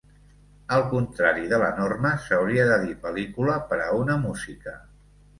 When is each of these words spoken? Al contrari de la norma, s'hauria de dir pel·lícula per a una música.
Al 0.75 0.83
contrari 0.91 1.43
de 1.51 1.59
la 1.63 1.67
norma, 1.79 2.13
s'hauria 2.23 2.65
de 2.71 2.77
dir 2.85 2.95
pel·lícula 3.03 3.57
per 3.73 3.79
a 3.83 3.91
una 3.99 4.15
música. 4.23 4.75